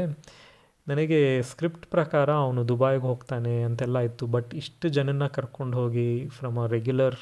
[0.87, 1.19] ನನಗೆ
[1.51, 4.27] ಸ್ಕ್ರಿಪ್ಟ್ ಪ್ರಕಾರ ಅವನು ದುಬಾಯ್ಗೆ ಹೋಗ್ತಾನೆ ಅಂತೆಲ್ಲ ಇತ್ತು.
[4.37, 7.19] ಬಟ್ ಇಷ್ಟು ಜನನ ಕರ್ಕೊಂಡು ಹೋಗಿ from a regular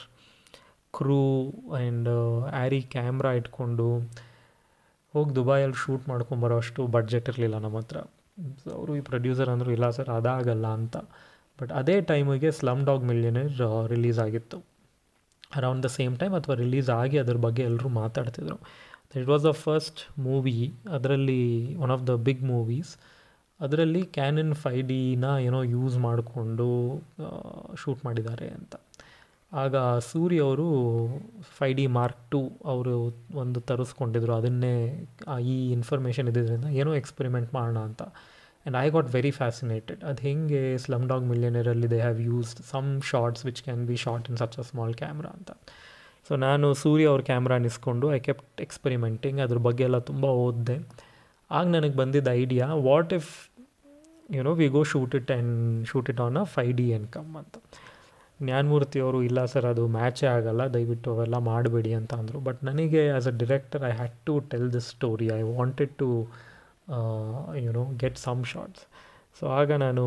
[0.95, 1.23] crew
[1.79, 2.11] and
[2.61, 3.87] Arri camera ಇಟ್ಕೊಂಡು
[5.15, 7.99] ಹೋಗಿ ದುಬೈಯಲ್ಲಿ ಶೂಟ್ ಮಾಡ್ಕೊಂಬರೋ ಅಷ್ಟು ಬಡ್ಜೆಟ್ ಇರಲಿಲ್ಲ ನಮ್ಮ ಹತ್ರ
[8.79, 10.97] ಅವರು ಈ ಪ್ರೊಡ್ಯೂಸರ್ ಅಂದರು, ಇಲ್ಲ ಸರ್ ಅದಾಗಲ್ಲ ಅಂತ.
[11.59, 13.53] ಬಟ್ ಅದೇ ಟೈಮಿಗೆ ಸ್ಲಮ್ ಡಾಗ್ ಮಿಲಿಯನರ್
[13.95, 14.59] ರಿಲೀಸ್ ಆಗಿತ್ತು.
[15.59, 18.57] ಅರೌಂಡ್ ದ ಸೇಮ್ ಟೈಮ್ ಅಥವಾ ರಿಲೀಸ್ ಆಗಿ ಅದ್ರ ಬಗ್ಗೆ ಎಲ್ಲರೂ ಮಾತಾಡ್ತಿದ್ರು.
[19.19, 20.57] It was the first movie
[20.97, 21.43] ಅದರಲ್ಲಿ
[21.85, 22.91] one of the big movies
[23.61, 26.67] ಅದರಲ್ಲಿ ಕ್ಯಾನನ್ ಫೈ ಡಿನ ಏನೋ ಯೂಸ್ ಮಾಡಿಕೊಂಡು
[27.83, 28.75] ಶೂಟ್ ಮಾಡಿದ್ದಾರೆ ಅಂತ.
[29.53, 29.77] ಆಗ
[30.11, 30.67] ಸೂರಿ ಅವರು
[31.59, 32.41] ಫೈ ಡಿ ಮಾರ್ಕ್ ಟು
[32.73, 32.95] ಅವರು
[33.43, 34.33] ಒಂದು ತರಿಸ್ಕೊಂಡಿದ್ರು.
[34.41, 34.75] ಅದನ್ನೇ
[35.53, 38.03] ಈ ಇನ್ಫಾರ್ಮೇಷನ್ ಇದ್ದಿದ್ದರಿಂದ ಏನೋ ಎಕ್ಸ್ಪೆರಿಮೆಂಟ್ ಮಾಡೋಣ ಅಂತ.
[38.66, 43.46] And I got very fascinated ಅದು ಹೆಂಗೆ slum dog ಮಿಲಿಯನರಲ್ಲಿ they have used some shots
[43.46, 45.50] which can be shot in such a small camera ಅಂತ
[46.28, 50.76] ಸೊ ನಾನು ಸೂರ್ಯ ಅವ್ರ ಕ್ಯಾಮ್ರಾ ಅನ್ನಿಸ್ಕೊಂಡು ಐ ಕೆಪ್ಟ್ ಎಕ್ಸ್ಪೆರಿಮೆಂಟಿಂಗ್ ಅದ್ರ ಬಗ್ಗೆ ಎಲ್ಲ ತುಂಬ ಓದಿದೆ.
[51.50, 53.28] ಆಗ ನನಗೆ ಬಂದಿದ್ದ idea what if
[54.35, 57.56] you know we go shoot it and shoot it on a five D and come ಅಂತ.
[58.42, 62.40] ಜ್ಞಾನಮೂರ್ತಿ ಅವರು, ಇಲ್ಲ ಸರ್ ಅದು ಮ್ಯಾಚೇ ಆಗಲ್ಲ, ದಯವಿಟ್ಟು ಅವೆಲ್ಲ ಮಾಡಬೇಡಿ ಅಂತ ಅಂದರು.
[62.40, 66.08] ಬಟ್ ನನಗೆ as a director I had to tell this story I wanted to
[67.66, 68.85] you know get some shots
[69.40, 70.05] so ಆಗ ನಾನು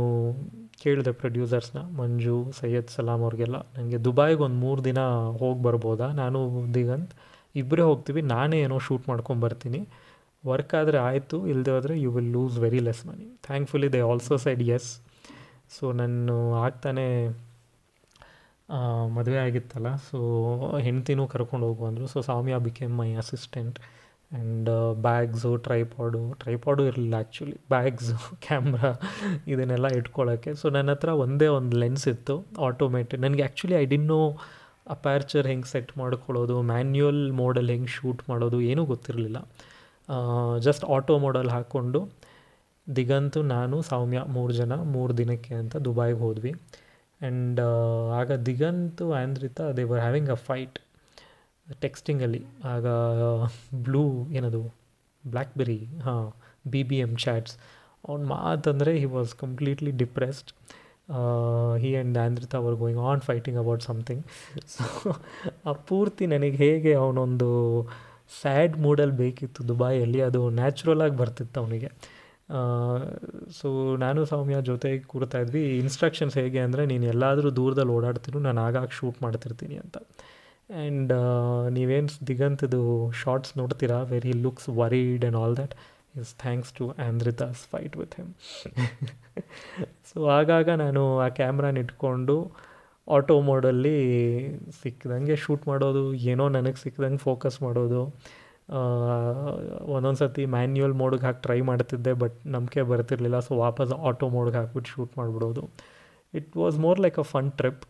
[0.82, 5.00] ಕೇಳಿದೆ ಪ್ರೊಡ್ಯೂಸರ್ಸ್ನ ಮಂಜು, ಸೈಯದ್ ಸಲಾಂ ಅವ್ರಿಗೆಲ್ಲ ನನಗೆ ದುಬಾಯ್ಗೆ ಒಂದು ಮೂರು ದಿನ
[5.42, 6.08] ಹೋಗಿ ಬರ್ಬೋದಾ?
[6.14, 6.40] ನಾನು
[6.74, 7.14] ದಿಗಂತ್
[7.56, 9.82] ಇಬ್ಬರೇ ಹೋಗ್ತೀವಿ, ನಾನೇ ಏನೋ ಶೂಟ್ ಮಾಡ್ಕೊಂಬರ್ತೀನಿ
[10.44, 14.64] ವರ್ಕ್ ಆದರೆ ಆಯಿತು ಇಲ್ಲದೆ ಹೋದರೆ you will lose very less money thankfully they also said
[14.70, 14.90] yes
[15.70, 17.06] so ನಾನು ಆಗ್ತಾನೆ
[19.08, 20.18] ಮದುವೆ ಆಗಿತ್ತಲ್ಲ ಸೊ
[20.80, 23.78] ಹೆಂಡ್ತಿನೂ ಕರ್ಕೊಂಡು ಹೋಗು ಅಂದರು so Samya became my assistant
[24.32, 24.70] and
[25.02, 28.16] bags tripod tripod ಇರಲಿಲ್ಲ ಆ್ಯಕ್ಚುಲಿ ಬ್ಯಾಗ್ಸು
[28.48, 28.92] ಕ್ಯಾಮ್ರಾ
[29.48, 34.20] ಇದನ್ನೆಲ್ಲ ಇಟ್ಕೊಳ್ಳೋಕ್ಕೆ ಸೊ ನನ್ನ ಹತ್ರ ಒಂದೇ ಒಂದು ಲೆನ್ಸ್ ಇತ್ತು ಆಟೋಮೆಟಿಕ್ ನನಗೆ ಆ್ಯಕ್ಚುಲಿ ಐ ಡಿನ್ನೋ
[34.96, 39.40] ಅಪ್ಯಾರ್ಚರ್ ಹೆಂಗೆ ಸೆಟ್ ಮಾಡ್ಕೊಳ್ಳೋದು ಮ್ಯಾನ್ಯುಯಲ್ ಮೋಡಲ್ಲಿ ಹೆಂಗೆ ಶೂಟ್ ಮಾಡೋದು ಏನೂ ಗೊತ್ತಿರಲಿಲ್ಲ.
[40.60, 42.00] ಜಸ್ಟ್ ಆಟೋ ಮೋಡಲ್ ಹಾಕ್ಕೊಂಡು
[42.88, 46.52] ದಿಗಂತು ನಾನು, ಸೌಮ್ಯ ಮೂರು ಜನ, ಮೂರು ದಿನಕ್ಕೆ ಅಂತ ದುಬೈಗೆ ಹೋದ್ವಿ.
[47.22, 47.60] ಆ್ಯಂಡ್
[48.20, 50.80] ಆಗ Diganth Andrita they were having a fight
[51.82, 52.86] ಟೆಕ್ಸ್ಟಿಂಗಲ್ಲಿ ಆಗ
[53.88, 54.62] ಬ್ಲೂ ಏನದು
[55.24, 56.24] ಬ್ಲ್ಯಾಕ್ಬೆರಿ ಹಾಂ
[56.72, 57.56] ಬಿ ಬಿ ಎಂ ಚಾಟ್ಸ್
[58.10, 60.52] ಅವ್ನ ಮಾತಂದರೆ he was completely depressed
[61.78, 64.24] he and Andrita were going on fighting about something
[64.68, 64.84] so
[65.66, 67.50] ಆ ಪೂರ್ತಿ ನನಗೆ ಹೇಗೆ ಅವನೊಂದು
[68.42, 71.90] ಸ್ಯಾಡ್ ಮೂಡಲ್ಲಿ ಬೇಕಿತ್ತು ದುಬಾಯಲ್ಲಿ, ಅದು ನ್ಯಾಚುರಲಾಗಿ ಬರ್ತಿತ್ತು ಅವನಿಗೆ.
[73.62, 75.64] ಸೊ ನಾನು ಸೌಮ್ಯ ಜೊತೆಗೆ ಕೂರ್ತಾ ಇದ್ವಿ.
[75.78, 79.98] ಇನ್ಸ್ಟ್ರಕ್ಷನ್ಸ್ ಹೇಗೆ ಅಂದರೆ, ನೀನು ಎಲ್ಲಾದರೂ ದೂರದಲ್ಲಿ ಓಡಾಡ್ತೀನೋ ನಾನು ಆಗಾಗ ಶೂಟ್ ಮಾಡ್ತಿರ್ತೀನಿ ಅಂತ.
[80.70, 81.14] ಆ್ಯಂಡ್
[81.76, 82.82] ನೀವೇನು ದಿಗಂತದು
[83.22, 84.00] ಶಾರ್ಟ್ಸ್ ನೋಡ್ತೀರಾ?
[84.14, 85.76] Very looks worried and all that
[86.22, 88.32] is thanks to Andrita's fight with him
[90.10, 92.38] so ಆಗಾಗ ನಾನು ಆ ಕ್ಯಾಮ್ರಾನ ಇಟ್ಕೊಂಡು
[93.08, 93.98] ಆಟೋ ಮೋಡಲ್ಲಿ
[94.82, 98.02] ಸಿಕ್ಕಿದಂಗೆ ಶೂಟ್ ಮಾಡೋದು, ಏನೋ ನನಗೆ ಸಿಕ್ಕಿದಂಗೆ ಫೋಕಸ್ ಮಾಡೋದು
[99.96, 103.40] ಒಂದೊಂದು ಸರ್ತಿ ಮ್ಯಾನ್ಯುವಲ್ ಮೋಡ್ಗೆ ಹಾಕಿ ಟ್ರೈ ಮಾಡ್ತಿದ್ದೆ ಬಟ್ ನಂಬಿಕೆ ಬರ್ತಿರ್ಲಿಲ್ಲ.
[103.48, 105.64] ಸೊ ವಾಪಸ್ ಆಟೋ ಮೋಡ್ಗೆ ಹಾಕ್ಬಿಟ್ಟು shoot ಮಾಡಿಬಿಡೋದು.
[106.34, 107.84] It was more like a fun trip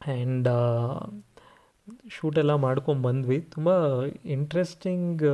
[0.00, 0.48] and
[2.16, 3.38] ಶೂಟೆಲ್ಲ ಮಾಡ್ಕೊಂಡು ಬಂದ್ವಿ.
[3.54, 3.70] ತುಂಬ
[4.36, 5.24] ಇಂಟ್ರೆಸ್ಟಿಂಗ್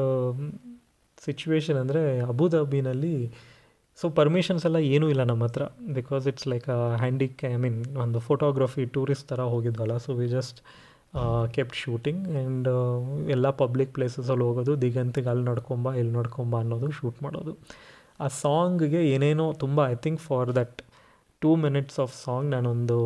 [1.26, 3.16] ಸಿಚುವೇಶನ್ ಅಂದರೆ ಅಬುದಾಬಿನಲ್ಲಿ
[3.98, 5.64] ಸೊ ಪರ್ಮಿಷನ್ಸ್ ಎಲ್ಲ ಏನೂ ಇಲ್ಲ ನಮ್ಮ ಹತ್ರ.
[5.98, 6.66] Because it's like
[7.02, 10.58] handycam I mean ಒಂದು ಫೋಟೋಗ್ರಫಿ ಟೂರಿಸ್ಟ್ ಥರ ಹೋಗಿದ್ವಲ್ಲ so we just
[11.56, 12.68] kept shooting and
[13.34, 17.52] ಎಲ್ಲ ಪಬ್ಲಿಕ್ ಪ್ಲೇಸಸಲ್ಲಿ ಹೋಗೋದು, ದಿಗಂತಿಗೆ ಅಲ್ಲಿ ನೋಡ್ಕೊಂಬ ಇಲ್ಲಿ ನೋಡ್ಕೊಂಬ ಅನ್ನೋದು ಶೂಟ್ ಮಾಡೋದು.
[18.24, 20.78] ಆ ಸಾಂಗ್ಗೆ ಏನೇನೋ ತುಂಬ I think for that
[21.42, 22.98] two minutes of song ನಾನೊಂದು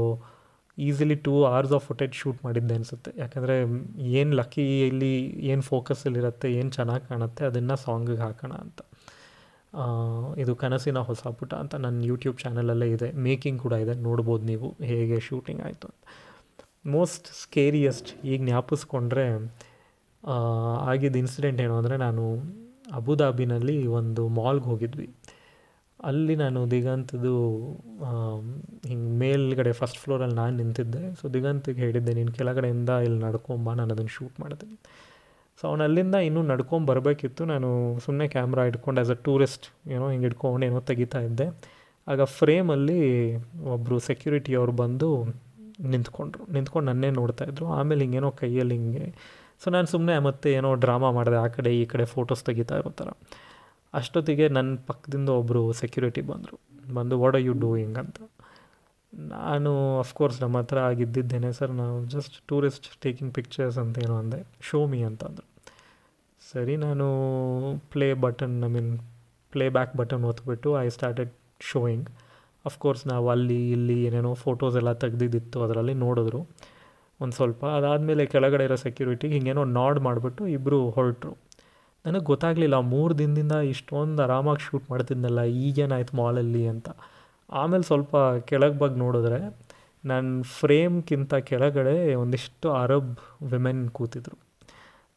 [0.86, 3.10] easily two hours of footage shoot ಮಾಡಿದ್ದೆ ಅನಿಸುತ್ತೆ.
[3.22, 3.54] ಯಾಕಂದರೆ
[4.20, 5.12] ಏನು ಲಕ್ಕಿ ಇಲ್ಲಿ
[5.52, 8.80] ಏನು ಫೋಕಸಲ್ಲಿರುತ್ತೆ ಏನು ಚೆನ್ನಾಗಿ ಕಾಣುತ್ತೆ, ಅದನ್ನು ಸಾಂಗಿಗೆ ಹಾಕೋಣ ಅಂತ.
[10.42, 13.08] ಇದು ಕನಸಿನ ಹೊಸ ಪುಟ ಅಂತ ನನ್ನ ಯೂಟ್ಯೂಬ್ ಚಾನಲಲ್ಲೇ ಇದೆ.
[13.26, 13.94] ಮೇಕಿಂಗ್ ಕೂಡ ಇದೆ.
[14.06, 16.04] ನೋಡ್ಬೋದು ನೀವು ಹೇಗೆ ಶೂಟಿಂಗ್ ಆಯಿತು ಅಂತ.
[16.94, 19.26] ಮೋಸ್ಟ್ ಸ್ಕೇರಿಯಸ್ಟ್ ಈಗ ಜ್ಞಾಪಿಸ್ಕೊಂಡ್ರೆ
[20.92, 22.22] ಆಗಿದ್ದ ಇನ್ಸಿಡೆಂಟ್ ಏನು ಅಂದರೆ ನಾನು
[22.98, 25.08] ಅಬುದಾಬಿನಲ್ಲಿ ಒಂದು ಮಾಲ್ಗೆ ಹೋಗಿದ್ವಿ.
[26.10, 27.32] ಅಲ್ಲಿ ನಾನು ದಿಗಂತದು
[28.88, 31.02] ಹಿಂಗೆ ಮೇಲ್ಗಡೆ ಫಸ್ಟ್ ಫ್ಲೋರಲ್ಲಿ ನಾನು ನಿಂತಿದ್ದೆ.
[31.20, 34.76] ಸೊ ದಿಗಂತಿಗೆ ಹೇಳಿದ್ದೆ, ನೀನು ಕೆಳಗಡೆಯಿಂದ ಇಲ್ಲಿ ನಡ್ಕೊಂಬ, ನಾನು ಅದನ್ನು ಶೂಟ್ ಮಾಡ್ತೀನಿ.
[35.58, 37.42] ಸೊ ಅವನು ಅಲ್ಲಿಂದ ಇನ್ನೂ ನಡ್ಕೊಂಡು ಬರಬೇಕಿತ್ತು.
[37.52, 37.68] ನಾನು
[38.04, 41.46] ಸುಮ್ಮನೆ ಕ್ಯಾಮ್ರಾ ಇಟ್ಕೊಂಡು ಆ್ಯಸ್ ಅ ಟೂರಿಸ್ಟ್ ಏನೋ ಹಿಂಗೆ ಇಟ್ಕೊಂಡು ಏನೋ ತೆಗಿತಾ ಇದ್ದೆ.
[42.06, 43.00] ಆಗ ಫ್ರೇಮಲ್ಲಿ
[43.74, 45.08] ಒಬ್ಬರು ಸೆಕ್ಯೂರಿಟಿ ಅವ್ರು ಬಂದು
[45.94, 46.44] ನಿಂತ್ಕೊಂಡ್ರು.
[46.54, 49.06] ನಿಂತ್ಕೊಂಡು ನನ್ನೇ ನೋಡ್ತಾಯಿದ್ರು ಆಮೇಲೆ ಹಿಂಗೇನೋ ಕೈಯಲ್ಲಿ ಹಿಂಗೆ
[49.62, 53.08] ಸೊ ನಾನು ಸುಮ್ಮನೆ ಮತ್ತೆ ಏನೋ ಡ್ರಾಮಾ ಮಾಡಿದೆ, ಆ ಕಡೆ ಈ ಕಡೆ ಫೋಟೋಸ್ ತೆಗಿತಾ ಇರೋ ಥರ.
[53.94, 56.56] ಅಷ್ಟೊತ್ತಿಗೆ ನನ್ನ ಪಕ್ಕದಿಂದ ಒಬ್ಬರು ಸೆಕ್ಯೂರಿಟಿ ಬಂದರು.
[56.94, 58.18] ಬಂದು ವಾಟ್ ಆರ್ ಯು ಡೂಯಿಂಗ್ ಅಂತ.
[59.12, 61.70] ನಾನು ಅಫ್ಕೋರ್ಸ್ ನಮ್ಮ ಹತ್ರ ಆಗಿದ್ದಿದ್ದೇನೆ ಸರ್.
[61.70, 64.46] ನಾವು ಜಸ್ಟ್ ಟೂರಿಸ್ಟ್ ಟೇಕಿಂಗ್ ಪಿಕ್ಚರ್ಸ್ ಅಂತ ಏನೋ ಅಂದೆ.
[64.60, 65.46] ಶೋ ಮೀ ಅಂತಂದರು
[66.42, 67.06] ಸರಿ, ನಾನು
[67.92, 68.98] play button I mean
[69.68, 72.08] playback button ಒತ್ಬಿಟ್ಟು I started showing
[72.64, 75.62] of course ನಾವು ಅಲ್ಲಿ, ಇಲ್ಲಿ ಏನೇನೋ ಫೋಟೋಸ್ ಎಲ್ಲ ತೆಗ್ದಿದ್ದಿತ್ತು.
[75.62, 76.40] ಅದರಲ್ಲಿ ನೋಡಿದ್ರು.
[77.20, 81.32] ಒಂದು ಸ್ವಲ್ಪ ಅದಾದಮೇಲೆ ಕೆಳಗಡೆ ಇರೋ ಸೆಕ್ಯೂರಿಟಿಗೆ ಹಿಂಗೇನೋ ನಾಡ್ ಮಾಡಿಬಿಟ್ಟು ಇಬ್ಬರು ಹೊರಟರು.
[82.04, 86.88] ನನಗೆ ಗೊತ್ತಾಗಲಿಲ್ಲ, ಮೂರು ದಿನದಿಂದ ಇಷ್ಟೊಂದು ಆರಾಮಾಗಿ ಶೂಟ್ ಮಾಡ್ತಿದ್ನಲ್ಲ, ಈಗೇನಾಯ್ತು ಮಾಲಲ್ಲಿ ಅಂತ.
[87.50, 88.16] ಆಮೇಲೆ ಸ್ವಲ್ಪ
[88.50, 89.40] ಕೆಳಗೆ ಬಗ್ಗೆ ನೋಡಿದ್ರೆ
[90.04, 93.14] ನನ್ನ ಫ್ರೇಮ್ಗಿಂತ ಕೆಳಗಡೆ ಒಂದಿಷ್ಟು ಅರಬ್
[93.52, 94.36] ವಿಮೆನ್ ಕೂತಿದ್ರು.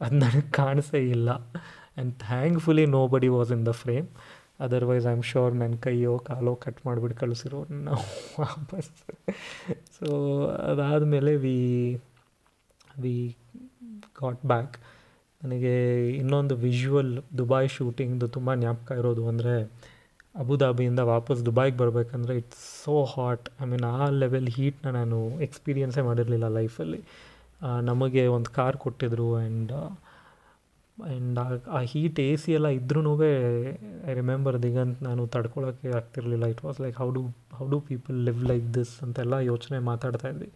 [0.01, 1.29] ಅದು ನನಗೆ ಕಾಣಿಸೇ ಇಲ್ಲ.
[1.29, 4.07] And thankfully nobody was in the frame
[4.65, 8.03] otherwise I am sure ನನ್ನ ಕೈಯೋ, ಕಾಲೋ ಕಟ್ ಮಾಡಿಬಿಟ್ಟು ಕಳಿಸಿರೋ ನಾವು
[8.41, 8.91] ವಾಪಸ್.
[9.97, 10.07] ಸೊ
[10.71, 11.57] ಅದಾದಮೇಲೆ ವಿ
[13.03, 13.15] ವಿ
[14.21, 14.75] ಗಾಟ್ ಬ್ಯಾಕ್
[15.43, 15.73] ನನಗೆ
[16.15, 19.55] ಇನ್ನೊಂದು ವಿಜುವಲ್ ದುಬಾಯ್ ಶೂಟಿಂಗ್ದು ತುಂಬ ಜ್ಞಾಪಕ ಇರೋದು ಅಂದರೆ
[20.35, 26.47] ಅಬುದಾಬಿಯಿಂದ ವಾಪಸ್ ದುಬಾಯ್ಗೆ ಬರಬೇಕಂದ್ರೆ it's so hot I mean ಆ ಲೆವೆಲ್ ಹೀಟ್ನ ನಾನು ಎಕ್ಸ್ಪೀರಿಯನ್ಸೇ ಮಾಡಿರಲಿಲ್ಲ
[26.59, 27.01] ಲೈಫಲ್ಲಿ
[27.81, 29.73] ನಮಗೆ ಒಂದು ಕಾರ್ ಕೊಟ್ಟಿದ್ರು ಆ್ಯಂಡ್
[30.97, 31.39] ಆ್ಯಂಡ್
[31.77, 33.13] ಆ ಹೀಟ್ ಎ ಸಿ ಎಲ್ಲ ಇದ್ರೂ
[34.09, 36.45] ಐ ರಿಮೆಂಬರ್ ದಿಗಂತ ನಾನು ತಡ್ಕೊಳ್ಳೋಕ್ಕೆ ಆಗ್ತಿರಲಿಲ್ಲ.
[36.53, 37.23] It was like how do
[37.57, 40.49] how do people live like this ಅಂತೆಲ್ಲ ಯೋಚನೆ ಮಾತಾಡ್ತಾ ಇದ್ವಿ.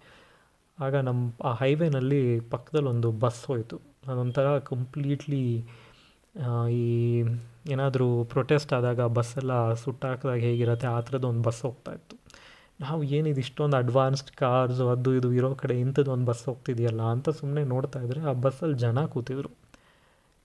[0.77, 2.21] ಆಗ ನಮ್ಮ ಆ ಹೈವೇನಲ್ಲಿ
[2.53, 3.77] ಪಕ್ಕದಲ್ಲಿ ಒಂದು ಬಸ್ ಹೋಯಿತು.
[4.11, 5.43] ಅದೊಂಥರ ಕಂಪ್ಲೀಟ್ಲಿ
[6.79, 6.85] ಈ
[7.73, 12.15] ಏನಾದರೂ ಪ್ರೊಟೆಸ್ಟ್ ಆದಾಗ ಬಸ್ಸೆಲ್ಲ ಸುಟ್ಟಾಕಿದಾಗ ಹೇಗಿರುತ್ತೆ, ಆ ಥರದ್ದು ಒಂದು ಬಸ್ ಹೋಗ್ತಾಯಿತ್ತು
[12.83, 17.63] ನಾವು ಏನಿದು, ಇಷ್ಟೊಂದು ಅಡ್ವಾನ್ಸ್ಡ್ ಕಾರ್ಸು ಅದು ಇದು ಇರೋ ಕಡೆ ಇಂಥದ್ದು ಒಂದು ಬಸ್ ಹೋಗ್ತಿದೆಯಲ್ಲ ಅಂತ ಸುಮ್ಮನೆ
[17.73, 19.51] ನೋಡ್ತಾ ಇದ್ದರೆ ಆ ಬಸ್ಸಲ್ಲಿ ಜನ ಕೂತಿದ್ರು.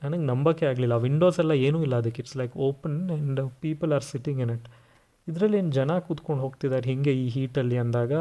[0.02, 0.96] ನನಗೆ ನಂಬೋಕೆ ಆಗಲಿಲ್ಲ.
[1.06, 2.20] ವಿಂಡೋಸ್ ಎಲ್ಲ ಏನೂ ಇಲ್ಲ ಅದಕ್ಕೆ.
[2.24, 4.68] It's like open and people are sitting in it
[5.26, 8.12] ಇದರಲ್ಲಿ ಏನು ಜನ ಕೂತ್ಕೊಂಡು ಹೋಗ್ತಿದ್ದಾರೆ ಹೀಗೆ ಈ ಹೀಟಲ್ಲಿ ಅಂದಾಗ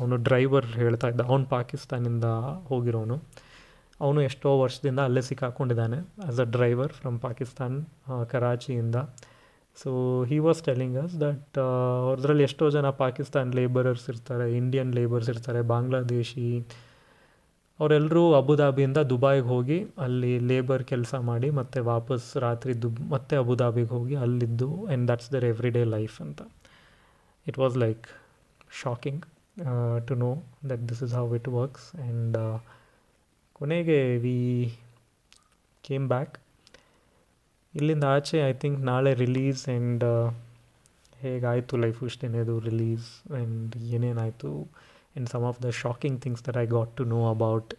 [0.00, 2.28] ಅವನು ಡ್ರೈವರ್ ಹೇಳ್ತಾ ಇದ್ದ, ಅವ್ನು ಪಾಕಿಸ್ತಾನಿಂದ
[2.70, 3.16] ಹೋಗಿರೋನು.
[4.04, 7.76] ಅವನು ಎಷ್ಟೋ ವರ್ಷದಿಂದ ಅಲ್ಲೇ ಸಿಕ್ಕಾಕೊಂಡಿದ್ದಾನೆ as a driver from Pakistan
[8.28, 8.98] ಕರಾಚಿಯಿಂದ
[9.78, 9.90] so
[10.24, 11.56] he was telling us that
[12.02, 16.48] ಅವ್ರದ್ರಲ್ಲಿ ಎಷ್ಟೋ ಜನ ಪಾಕಿಸ್ತಾನ್ ಲೇಬರರ್ಸ್ ಇರ್ತಾರೆ ಇಂಡಿಯನ್ ಲೇಬರ್ಸ್ ಇರ್ತಾರೆ ಬಾಂಗ್ಲಾದೇಶಿ
[17.80, 24.16] ಅವರೆಲ್ಲರೂ ಅಬುದಾಬಿಯಿಂದ ದುಬಾಯ್ಗೆ ಹೋಗಿ ಅಲ್ಲಿ ಲೇಬರ್ ಕೆಲಸ ಮಾಡಿ ಮತ್ತೆ ವಾಪಸ್ ರಾತ್ರಿ ದುಬ್, ಮತ್ತೆ ಅಬುದಾಬಿಗೆ ಹೋಗಿ
[24.16, 26.42] ಅಲ್ಲಿದ್ದು and that's their every day life ಅಂತ
[27.46, 28.06] it was like
[28.82, 29.24] shocking
[30.06, 30.30] to know
[30.70, 32.36] that this is how it works and
[33.64, 34.38] ಕೊನೆಗೆ ವಿ
[35.84, 36.34] ಕೇಮ್ ಬ್ಯಾಕ್
[37.74, 40.04] ಇಲ್ಲಿಂದ ಆಚೆ ಐ ಥಿಂಕ್ ನಾಳೆ ರಿಲೀಸ್ ಆ್ಯಂಡ್
[41.16, 46.92] ಹೇಗಾಯಿತು ಲೈಫ್ ಇಷ್ಟೇನೇದು release and ಏನೇನಾಯಿತು and some of the shocking things that I got
[46.96, 47.72] to know about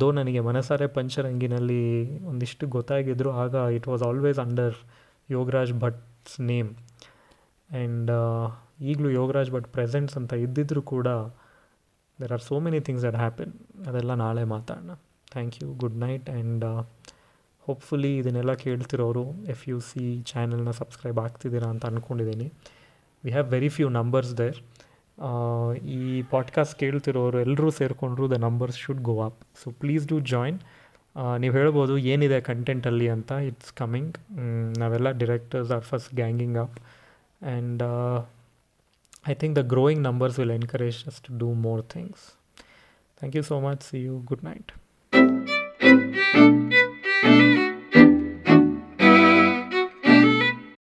[0.00, 1.82] though ನನಗೆ ಮನಸಾರೆ ಪಂಚರಂಗಿನಲ್ಲಿ
[2.26, 4.76] ಒಂದಿಷ್ಟು ಗೊತ್ತಾಗಿದ್ದರು ಆಗ it was always under
[5.28, 6.70] Yogaraj Bhat's name
[7.70, 8.12] and
[8.80, 11.08] ಈಗಲೂ ಯೋಗರಾಜ್ ಭಟ್ ಪ್ರೆಸೆಂಟ್ಸ್ ಅಂತ ಇದ್ದಿದ್ದರೂ ಕೂಡ
[12.20, 13.52] there are so many things that happen
[13.86, 14.94] ಅದೆಲ್ಲ ನಾಳೆ ಮಾತಾಡೋಣ
[15.32, 16.64] thank you good night and
[17.60, 22.48] hopefully ಇದನ್ನೆಲ್ಲ ಕೇಳ್ತಿರೋರು ಎಫ್ ಯು ಸಿ ಚಾನೆಲ್ನ ಸಬ್ಸ್ಕ್ರೈಬ್ ಆಗ್ತಿದ್ದೀರಾ ಅಂತ ಅಂದ್ಕೊಂಡಿದ್ದೀನಿ
[23.24, 24.58] we have very few numbers there
[25.84, 30.58] ಈ ಪಾಡ್ಕಾಸ್ಟ್ ಕೇಳ್ತಿರೋರು ಎಲ್ಲರೂ ಸೇರಿಕೊಂಡ್ರು the numbers should go up so please do join
[31.38, 34.16] ನೀವು ಹೇಳ್ಬೋದು ಏನಿದೆ ಕಂಟೆಂಟಲ್ಲಿ ಅಂತ ಇಟ್ಸ್ ಕಮಿಂಗ್
[34.78, 36.76] ನಾವೆಲ್ಲ directors are first ganging up
[37.42, 37.82] and
[39.28, 42.36] I think the growing numbers will encourage us to do more things.
[43.16, 43.82] Thank you so much.
[43.82, 44.22] See you.
[44.24, 44.72] Good night.